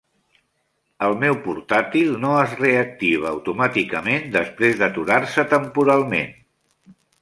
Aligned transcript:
El 1.07 1.13
meu 1.23 1.37
portàtil 1.43 2.17
no 2.25 2.33
es 2.39 2.57
reactiva 2.63 3.31
automàticament 3.35 4.29
després 4.41 4.85
d'aturar-se 4.85 5.51
temporalment. 5.57 6.39